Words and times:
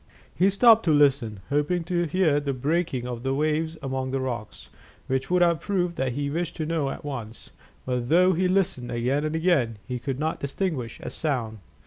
He 0.33 0.49
stopped 0.49 0.83
to 0.85 0.91
listen, 0.91 1.41
hoping 1.49 1.83
to 1.83 2.05
hear 2.05 2.39
the 2.39 2.53
breaking 2.55 3.05
of 3.05 3.21
the 3.21 3.35
waves 3.35 3.77
among 3.83 4.09
the 4.09 4.19
rocks, 4.19 4.71
which 5.05 5.29
would 5.29 5.43
have 5.43 5.61
proved 5.61 5.99
what 5.99 6.13
he 6.13 6.27
wished 6.31 6.55
to 6.55 6.65
know 6.65 6.89
at 6.89 7.05
once; 7.05 7.51
but 7.85 8.09
though 8.09 8.33
he 8.33 8.47
listened 8.47 8.89
again 8.91 9.23
and 9.23 9.35
again, 9.35 9.77
he 9.87 9.99
could 9.99 10.17
not 10.17 10.39
distinguish 10.39 10.99
a 11.01 11.11
sound. 11.11 11.59